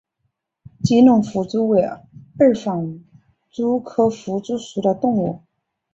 [0.81, 1.79] 吉隆狒蛛为
[2.39, 3.03] 二纺
[3.51, 5.43] 蛛科狒蛛属的动物。